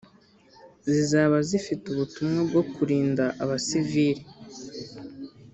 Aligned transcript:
zizaba 0.89 1.37
zifite 1.49 1.83
ubutumwa 1.89 2.39
bwo 2.47 2.63
kurinda 2.73 3.25
abasivili 3.43 4.23